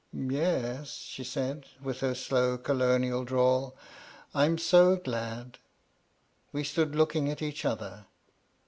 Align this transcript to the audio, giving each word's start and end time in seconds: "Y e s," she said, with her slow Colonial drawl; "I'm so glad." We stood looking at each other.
"Y 0.11 0.33
e 0.33 0.77
s," 0.79 0.95
she 0.95 1.23
said, 1.23 1.67
with 1.79 1.99
her 1.99 2.15
slow 2.15 2.57
Colonial 2.57 3.23
drawl; 3.23 3.75
"I'm 4.33 4.57
so 4.57 4.95
glad." 4.95 5.59
We 6.51 6.63
stood 6.63 6.95
looking 6.95 7.29
at 7.29 7.43
each 7.43 7.65
other. 7.65 8.07